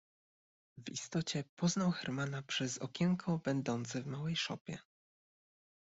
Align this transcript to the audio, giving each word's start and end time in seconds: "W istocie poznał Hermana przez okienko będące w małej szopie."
"W 0.77 0.89
istocie 0.89 1.43
poznał 1.55 1.91
Hermana 1.91 2.41
przez 2.41 2.77
okienko 2.77 3.37
będące 3.37 4.01
w 4.01 4.07
małej 4.07 4.35
szopie." 4.35 4.77